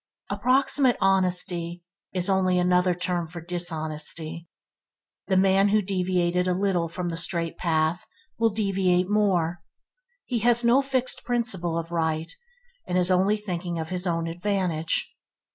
Approximate 0.31 0.97
honesty 0.99 1.83
is 2.11 2.27
only 2.27 2.57
another 2.57 2.95
term 2.95 3.27
for 3.27 3.39
dishonesty. 3.39 4.47
The 5.27 5.37
man 5.37 5.67
who 5.69 5.79
deviated 5.83 6.47
a 6.47 6.55
little 6.55 6.89
from 6.89 7.09
the 7.09 7.17
straight 7.17 7.55
path, 7.55 8.07
will 8.39 8.49
deviate 8.49 9.11
more. 9.11 9.61
He 10.25 10.39
has 10.39 10.63
no 10.63 10.81
fixed 10.81 11.23
principle 11.23 11.77
of 11.77 11.91
right 11.91 12.33
and 12.87 12.97
is 12.97 13.11
only 13.11 13.37
thinking 13.37 13.77
of 13.77 13.89
his 13.89 14.07
own 14.07 14.25
advantage. 14.25 15.15